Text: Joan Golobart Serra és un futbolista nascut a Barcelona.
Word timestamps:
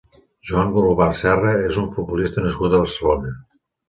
Joan 0.51 0.69
Golobart 0.77 1.19
Serra 1.19 1.51
és 1.65 1.77
un 1.81 1.85
futbolista 1.97 2.45
nascut 2.47 2.77
a 2.79 2.81
Barcelona. 2.85 3.35